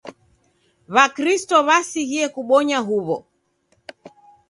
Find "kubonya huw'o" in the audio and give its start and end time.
2.35-3.17